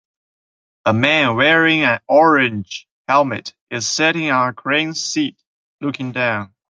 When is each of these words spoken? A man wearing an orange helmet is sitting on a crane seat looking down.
A 0.87 0.93
man 0.93 1.35
wearing 1.35 1.83
an 1.83 1.99
orange 2.07 2.87
helmet 3.07 3.53
is 3.69 3.87
sitting 3.87 4.31
on 4.31 4.49
a 4.49 4.53
crane 4.53 4.95
seat 4.95 5.37
looking 5.79 6.11
down. 6.11 6.55